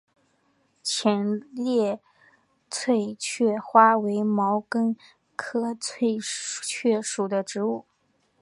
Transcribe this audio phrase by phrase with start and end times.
[0.81, 1.99] 浅裂
[2.71, 4.95] 翠雀花为毛茛
[5.35, 6.17] 科翠
[6.63, 7.85] 雀属的植物。